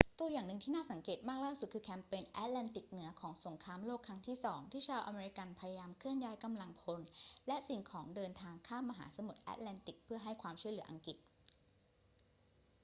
[0.19, 6.99] ตัวอย่างหนึ่งที่น่าสังเกตมากล่าสุด คือแคมเปญแอตแลนติกเหนือของสงครามโลกครั้งที่สอง ที่ชาวอเมริกันพยายามเคลื่อนย้ายกำลังพล
[7.47, 11.17] และสิ่งของเดินทางข้ามมหาสมุทรแอตแลนติกเพื่อให้ความช่วยเหลืออังกฤษ